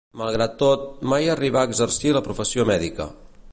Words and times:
Malgrat 0.19 0.55
tot, 0.61 0.87
mai 1.11 1.29
arribà 1.35 1.61
a 1.65 1.69
exercir 1.71 2.17
la 2.19 2.25
professió 2.31 2.69
mèdica. 2.73 3.11